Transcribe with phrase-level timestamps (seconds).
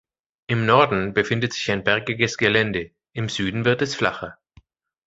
[0.47, 4.39] Im Norden befindet sich bergiges Gelände, im Süden wird es flacher.